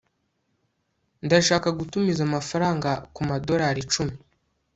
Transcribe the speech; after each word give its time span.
ndashaka 1.25 1.67
gutumiza 1.79 2.21
amafaranga 2.29 2.89
kumadorari 3.15 3.79
icumi 3.85 4.15